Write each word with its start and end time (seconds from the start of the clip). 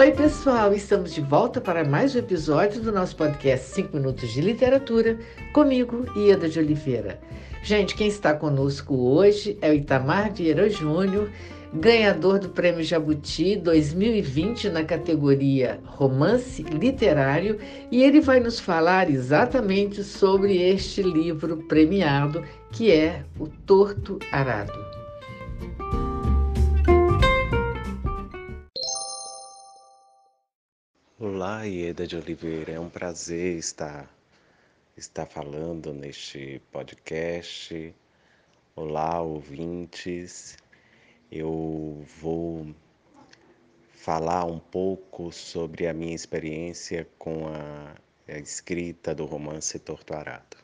Oi, 0.00 0.12
pessoal, 0.12 0.72
estamos 0.72 1.12
de 1.12 1.20
volta 1.20 1.60
para 1.60 1.84
mais 1.84 2.14
um 2.14 2.20
episódio 2.20 2.80
do 2.80 2.90
nosso 2.90 3.14
podcast 3.14 3.66
5 3.74 3.94
Minutos 3.94 4.32
de 4.32 4.40
Literatura, 4.40 5.18
comigo, 5.52 6.06
Ieda 6.16 6.48
de 6.48 6.58
Oliveira. 6.58 7.20
Gente, 7.62 7.94
quem 7.94 8.08
está 8.08 8.32
conosco 8.32 8.96
hoje 8.96 9.58
é 9.60 9.68
o 9.68 9.74
Itamar 9.74 10.32
Vieira 10.32 10.70
Júnior, 10.70 11.30
ganhador 11.74 12.38
do 12.38 12.48
Prêmio 12.48 12.82
Jabuti 12.82 13.56
2020 13.56 14.70
na 14.70 14.84
categoria 14.84 15.78
Romance 15.84 16.62
Literário, 16.62 17.58
e 17.90 18.02
ele 18.02 18.22
vai 18.22 18.40
nos 18.40 18.58
falar 18.58 19.10
exatamente 19.10 20.02
sobre 20.02 20.56
este 20.62 21.02
livro 21.02 21.58
premiado, 21.68 22.42
que 22.72 22.90
é 22.90 23.22
O 23.38 23.46
Torto 23.46 24.18
Arado. 24.32 24.89
Olá, 31.22 31.64
Ieda 31.64 32.06
de 32.06 32.16
Oliveira. 32.16 32.72
É 32.72 32.80
um 32.80 32.88
prazer 32.88 33.58
estar, 33.58 34.08
estar 34.96 35.26
falando 35.26 35.92
neste 35.92 36.62
podcast. 36.72 37.94
Olá, 38.74 39.20
ouvintes. 39.20 40.56
Eu 41.30 42.02
vou 42.22 42.74
falar 43.92 44.46
um 44.46 44.58
pouco 44.58 45.30
sobre 45.30 45.86
a 45.86 45.92
minha 45.92 46.14
experiência 46.14 47.06
com 47.18 47.48
a, 47.48 47.94
a 48.26 48.38
escrita 48.38 49.14
do 49.14 49.26
romance 49.26 49.78
Torto 49.78 50.14
Arado. 50.14 50.56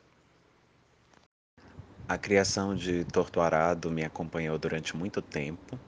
A 2.08 2.16
criação 2.16 2.74
de 2.74 3.04
Torto 3.04 3.42
Arado 3.42 3.90
me 3.90 4.02
acompanhou 4.02 4.58
durante 4.58 4.96
muito 4.96 5.20
tempo. 5.20 5.78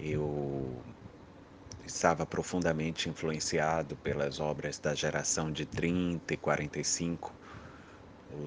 Eu 0.00 0.82
estava 1.84 2.24
profundamente 2.24 3.08
influenciado 3.08 3.96
pelas 3.96 4.38
obras 4.40 4.78
da 4.78 4.94
geração 4.94 5.50
de 5.50 5.66
30 5.66 6.34
e 6.34 6.36
45, 6.36 7.34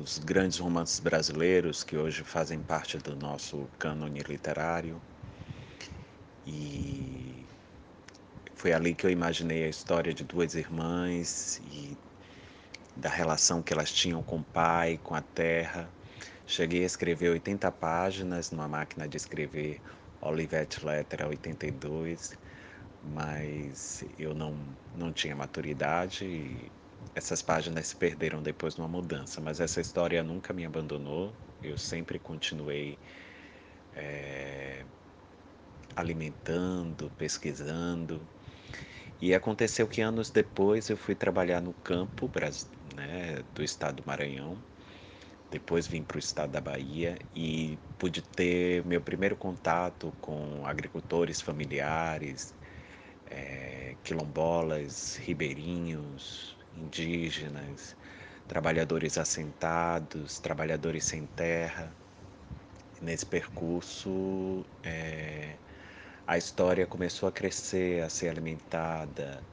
os 0.01 0.17
grandes 0.19 0.59
romances 0.59 0.99
brasileiros 0.99 1.83
que 1.83 1.97
hoje 1.97 2.23
fazem 2.23 2.59
parte 2.61 2.97
do 2.97 3.15
nosso 3.15 3.69
cânone 3.77 4.19
literário. 4.21 5.01
E 6.47 7.45
foi 8.55 8.71
ali 8.73 8.95
que 8.95 9.05
eu 9.05 9.11
imaginei 9.11 9.65
a 9.65 9.69
história 9.69 10.13
de 10.13 10.23
duas 10.23 10.55
irmãs 10.55 11.59
e 11.71 11.97
da 12.95 13.09
relação 13.09 13.61
que 13.61 13.73
elas 13.73 13.91
tinham 13.91 14.23
com 14.23 14.37
o 14.37 14.43
pai, 14.43 14.99
com 15.03 15.13
a 15.13 15.21
terra. 15.21 15.89
Cheguei 16.47 16.83
a 16.83 16.85
escrever 16.85 17.29
80 17.29 17.71
páginas 17.73 18.51
numa 18.51 18.67
máquina 18.67 19.07
de 19.07 19.17
escrever 19.17 19.81
Olivetti 20.21 20.83
Lettera 20.85 21.27
82 21.27 22.37
mas 23.05 24.03
eu 24.17 24.33
não, 24.33 24.55
não 24.93 25.13
tinha 25.13 25.35
maturidade 25.35 26.25
e 26.25 26.71
essas 27.13 27.41
páginas 27.41 27.87
se 27.87 27.95
perderam 27.95 28.41
depois 28.41 28.75
de 28.75 28.81
uma 28.81 28.87
mudança. 28.87 29.39
Mas 29.41 29.59
essa 29.59 29.79
história 29.81 30.23
nunca 30.23 30.53
me 30.53 30.65
abandonou, 30.65 31.33
eu 31.63 31.77
sempre 31.77 32.19
continuei 32.19 32.97
é, 33.95 34.85
alimentando, 35.95 37.09
pesquisando. 37.17 38.21
E 39.21 39.33
aconteceu 39.33 39.87
que 39.87 40.01
anos 40.01 40.29
depois 40.29 40.89
eu 40.89 40.97
fui 40.97 41.15
trabalhar 41.15 41.61
no 41.61 41.73
campo 41.73 42.29
né, 42.95 43.43
do 43.53 43.63
estado 43.63 44.01
do 44.01 44.03
Maranhão. 44.05 44.57
Depois 45.49 45.87
vim 45.87 46.03
para 46.03 46.17
o 46.17 46.19
estado 46.19 46.51
da 46.51 46.59
Bahia 46.59 47.17
e 47.33 47.77
pude 47.97 48.21
ter 48.21 48.83
meu 48.85 49.01
primeiro 49.01 49.37
contato 49.37 50.13
com 50.19 50.65
agricultores 50.65 51.39
familiares, 51.39 52.53
é, 53.27 53.97
quilombolas, 54.03 55.15
ribeirinhos, 55.17 56.57
indígenas, 56.73 57.95
trabalhadores 58.47 59.17
assentados, 59.17 60.39
trabalhadores 60.39 61.05
sem 61.05 61.25
terra. 61.27 61.95
Nesse 63.01 63.25
percurso, 63.25 64.65
é, 64.83 65.59
a 66.27 66.37
história 66.37 66.87
começou 66.87 67.27
a 67.29 67.31
crescer, 67.31 68.03
a 68.03 68.09
ser 68.09 68.29
alimentada. 68.29 69.43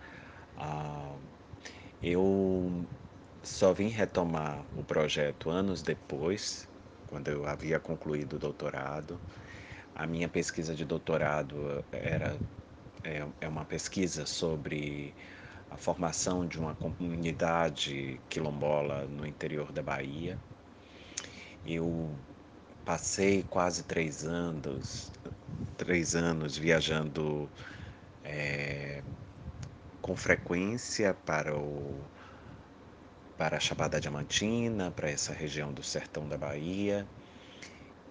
Ah, 0.57 1.19
eu 2.03 2.89
só 3.43 3.73
vim 3.73 3.89
retomar 3.89 4.67
o 4.75 4.85
projeto 4.85 5.51
anos 5.51 5.83
depois, 5.83 6.69
quando 7.07 7.29
eu 7.29 7.47
havia 7.47 7.81
concluído 7.81 8.35
o 8.35 8.39
doutorado. 8.39 9.21
A 9.95 10.07
minha 10.07 10.29
pesquisa 10.29 10.75
de 10.75 10.85
doutorado 10.85 11.85
era 11.93 12.41
é, 13.05 13.27
é 13.41 13.49
uma 13.49 13.65
pesquisa 13.65 14.27
sobre 14.27 15.15
a 15.71 15.77
formação 15.77 16.47
de 16.47 16.59
uma 16.59 16.75
comunidade 16.75 18.21
quilombola 18.29 19.07
no 19.07 19.27
interior 19.27 19.73
da 19.73 19.83
Bahia. 19.83 20.39
Eu 21.67 22.11
passei 22.85 23.45
quase 23.49 23.85
três 23.85 24.25
anos, 24.25 25.11
três 25.79 26.15
anos 26.15 26.57
viajando 26.57 27.49
é, 28.25 29.03
com 30.01 30.17
frequência 30.17 31.15
para 31.27 31.57
o 31.57 31.99
para 33.37 33.57
a 33.57 33.61
Chapada 33.61 34.01
Diamantina, 34.01 34.93
para 34.93 35.11
essa 35.11 35.33
região 35.33 35.73
do 35.73 35.83
sertão 35.83 36.29
da 36.29 36.37
Bahia, 36.37 37.05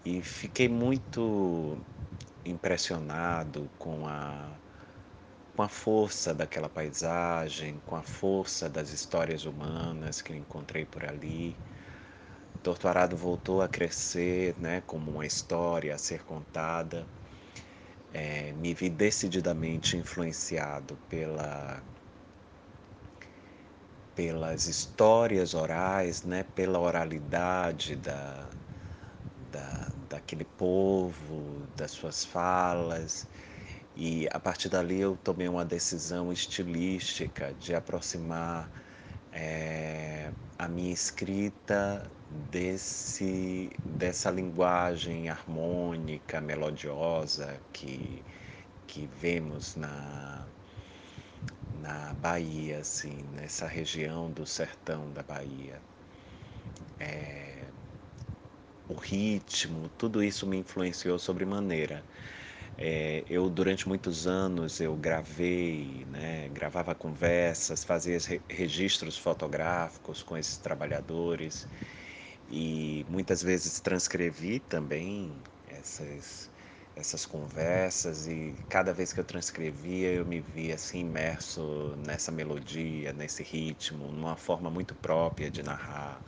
e 0.04 0.22
fiquei 0.22 0.68
muito 0.68 1.78
impressionado 2.44 3.70
com 3.78 4.06
a 4.08 4.50
com 5.56 5.64
a 5.64 5.70
força 5.70 6.34
daquela 6.34 6.70
paisagem, 6.70 7.80
com 7.86 7.96
a 7.96 8.04
força 8.04 8.70
das 8.70 8.90
histórias 8.90 9.46
humanas 9.46 10.22
que 10.22 10.32
eu 10.34 10.38
encontrei 10.38 10.86
por 10.86 11.06
ali. 11.06 11.56
Torto 12.64 12.88
Arado 12.88 13.18
voltou 13.18 13.62
a 13.62 13.68
crescer 13.68 14.56
né, 14.58 14.82
como 14.82 15.12
uma 15.12 15.26
história 15.26 15.94
a 15.96 15.98
ser 15.98 16.24
contada. 16.24 17.08
É, 18.14 18.52
me 18.54 18.74
vi 18.74 18.90
decididamente 18.90 19.98
influenciado 19.98 20.98
pela, 21.10 21.82
pelas 24.16 24.68
histórias 24.68 25.54
orais, 25.54 26.24
né, 26.24 26.44
pela 26.44 26.80
oralidade 26.80 27.96
da, 27.96 28.50
da, 29.52 29.92
daquele 30.10 30.46
povo, 30.46 31.68
das 31.76 31.92
suas 31.92 32.24
falas. 32.26 33.28
E 34.04 34.28
a 34.32 34.40
partir 34.40 34.68
dali 34.68 35.00
eu 35.00 35.16
tomei 35.16 35.48
uma 35.48 35.64
decisão 35.64 36.34
estilística 36.34 37.54
de 37.60 37.76
aproximar 37.76 38.68
é, 39.32 40.32
a 40.58 40.68
minha 40.68 40.92
escrita 40.92 42.10
desse, 42.50 43.70
dessa 43.86 44.32
linguagem 44.32 45.30
harmônica, 45.30 46.42
melodiosa 46.42 47.62
que, 47.72 48.24
que 48.88 49.06
vemos 49.06 49.76
na, 49.76 50.48
na 51.80 52.12
Bahia, 52.16 52.80
assim, 52.80 53.22
nessa 53.36 53.68
região 53.68 54.32
do 54.32 54.48
sertão 54.48 55.14
da 55.14 55.22
Bahia. 55.22 55.80
É, 57.00 57.66
o 58.90 58.96
ritmo, 58.96 59.90
tudo 59.90 60.24
isso 60.24 60.48
me 60.48 60.58
influenciou 60.58 61.20
sobremaneira. 61.20 61.98
maneira 61.98 62.41
é, 62.84 63.24
eu 63.28 63.50
durante 63.50 63.88
muitos 63.88 64.26
anos 64.28 64.80
eu 64.80 64.98
gravei, 64.98 66.04
né, 66.06 66.50
gravava 66.50 66.96
conversas, 66.96 67.84
fazia 67.84 68.18
registros 68.50 69.18
fotográficos 69.18 70.24
com 70.24 70.36
esses 70.38 70.58
trabalhadores 70.58 71.68
e 72.48 73.06
muitas 73.10 73.42
vezes 73.44 73.80
transcrevi 73.82 74.60
também 74.60 75.48
essas 75.66 76.52
essas 76.96 77.26
conversas 77.26 78.28
e 78.28 78.56
cada 78.70 78.94
vez 78.94 79.14
que 79.14 79.20
eu 79.20 79.26
transcrevia 79.26 80.12
eu 80.12 80.26
me 80.26 80.42
via 80.42 80.76
assim 80.76 81.00
imerso 81.02 81.96
nessa 81.98 82.32
melodia, 82.32 83.14
nesse 83.14 83.44
ritmo, 83.44 84.12
numa 84.12 84.36
forma 84.38 84.70
muito 84.72 84.96
própria 84.96 85.50
de 85.52 85.64
narrar 85.64 86.24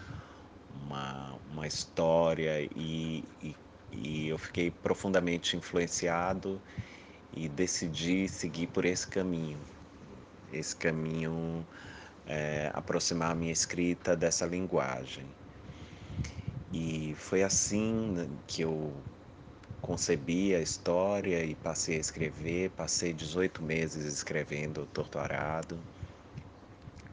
uma, 0.69 1.35
uma 1.45 1.67
história 1.67 2.61
e, 2.75 3.23
e 3.41 3.57
e 3.95 4.28
eu 4.30 4.38
fiquei 4.38 4.72
profundamente 4.72 5.56
influenciado 5.56 6.60
e 7.36 7.48
decidi 7.48 8.28
seguir 8.28 8.68
por 8.68 8.86
esse 8.86 9.07
caminho. 9.07 9.60
Esse 10.51 10.75
caminho 10.75 11.66
é, 12.28 12.72
aproximar 12.74 13.31
a 13.31 13.36
minha 13.36 13.51
escrita 13.51 14.16
dessa 14.16 14.45
linguagem. 14.45 15.25
E 16.72 17.13
foi 17.16 17.44
assim 17.44 18.40
que 18.48 18.63
eu 18.63 18.94
concebi 19.81 20.56
a 20.56 20.62
história 20.62 21.44
e 21.44 21.56
passei 21.56 21.98
a 21.98 22.00
escrever. 22.00 22.72
Passei 22.72 23.13
18 23.13 23.62
meses 23.62 24.06
escrevendo 24.06 24.86
Torturado. 24.88 25.78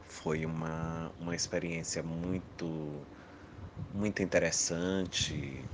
Foi 0.07 0.45
uma, 0.45 1.11
uma 1.19 1.35
experiência 1.35 2.03
muito, 2.03 3.05
muito 3.93 4.21
interessante, 4.21 5.65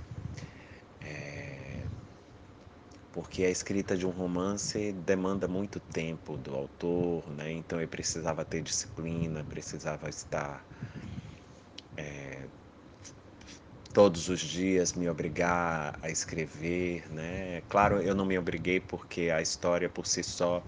porque 3.11 3.43
a 3.43 3.49
escrita 3.49 3.97
de 3.97 4.05
um 4.05 4.11
romance 4.11 4.91
demanda 4.93 5.47
muito 5.47 5.79
tempo 5.79 6.37
do 6.37 6.55
autor, 6.55 7.29
né? 7.31 7.51
Então 7.51 7.81
eu 7.81 7.87
precisava 7.87 8.45
ter 8.45 8.61
disciplina, 8.61 9.43
precisava 9.45 10.09
estar 10.09 10.67
é, 11.95 12.49
todos 13.93 14.29
os 14.29 14.39
dias 14.39 14.93
me 14.93 15.09
obrigar 15.09 15.97
a 16.01 16.09
escrever, 16.09 17.09
né? 17.11 17.61
Claro, 17.63 18.01
eu 18.01 18.13
não 18.15 18.25
me 18.25 18.37
obriguei 18.37 18.79
porque 18.79 19.29
a 19.31 19.41
história 19.41 19.89
por 19.89 20.05
si 20.05 20.23
só 20.23 20.65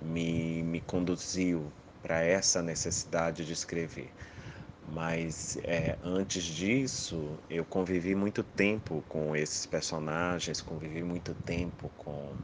me, 0.00 0.62
me 0.64 0.80
conduziu 0.80 1.72
para 2.02 2.22
essa 2.22 2.62
necessidade 2.62 3.44
de 3.46 3.52
escrever. 3.52 4.14
Mas 4.88 5.56
é, 5.64 5.98
antes 6.02 6.44
disso, 6.44 7.38
eu 7.50 7.64
convivi 7.64 8.14
muito 8.14 8.42
tempo 8.42 9.04
com 9.08 9.34
esses 9.36 9.66
personagens, 9.66 10.62
convivi 10.62 11.02
muito 11.02 11.34
tempo 11.34 11.90
com, 11.96 12.34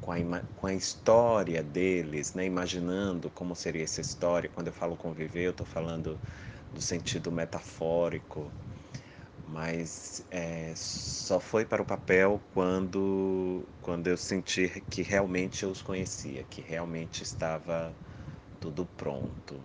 com, 0.00 0.12
a, 0.12 0.40
com 0.54 0.66
a 0.66 0.74
história 0.74 1.62
deles, 1.62 2.34
né? 2.34 2.44
imaginando 2.44 3.30
como 3.30 3.54
seria 3.56 3.84
essa 3.84 4.00
história. 4.00 4.48
Quando 4.48 4.68
eu 4.68 4.72
falo 4.72 4.96
conviver, 4.96 5.44
eu 5.46 5.50
estou 5.50 5.66
falando 5.66 6.18
do 6.72 6.80
sentido 6.80 7.30
metafórico, 7.32 8.52
mas 9.46 10.24
é, 10.30 10.72
só 10.76 11.40
foi 11.40 11.64
para 11.66 11.82
o 11.82 11.86
papel 11.86 12.40
quando, 12.54 13.64
quando 13.80 14.06
eu 14.08 14.16
senti 14.16 14.68
que 14.90 15.02
realmente 15.02 15.64
eu 15.64 15.70
os 15.70 15.82
conhecia, 15.82 16.44
que 16.44 16.60
realmente 16.62 17.22
estava 17.22 17.94
tudo 18.60 18.86
pronto. 18.96 19.62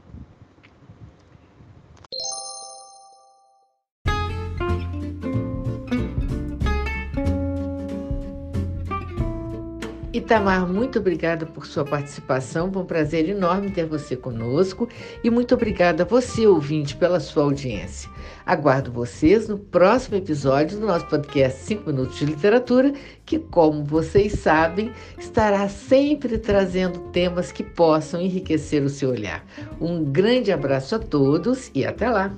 Itamar, 10.20 10.68
muito 10.68 11.00
obrigada 11.00 11.46
por 11.46 11.66
sua 11.66 11.86
participação. 11.86 12.72
Foi 12.72 12.82
um 12.82 12.86
prazer 12.86 13.28
enorme 13.30 13.72
ter 13.72 13.86
você 13.86 14.16
conosco 14.16 14.88
e 15.24 15.30
muito 15.30 15.56
obrigada 15.56 16.04
a 16.04 16.06
você, 16.06 16.46
ouvinte, 16.46 16.96
pela 16.96 17.20
sua 17.20 17.44
audiência. 17.44 18.10
Aguardo 18.46 18.92
vocês 18.92 19.48
no 19.48 19.58
próximo 19.58 20.18
episódio 20.18 20.78
do 20.78 20.86
nosso 20.86 21.06
podcast 21.06 21.62
5 21.62 21.90
Minutos 21.90 22.18
de 22.18 22.26
Literatura, 22.26 22.94
que, 23.26 23.40
como 23.40 23.84
vocês 23.84 24.34
sabem, 24.34 24.92
estará 25.18 25.70
sempre 25.70 26.38
trazendo 26.38 27.00
temas 27.12 27.52
que 27.52 27.64
possam 27.64 28.20
enriquecer 28.20 28.84
o 28.84 28.90
seu 28.90 29.12
olhar. 29.12 29.46
Um 29.80 30.04
grande 30.04 30.52
abraço 30.52 30.96
a 30.96 31.00
todos 31.00 31.72
e 31.74 31.86
até 31.86 32.10
lá! 32.10 32.36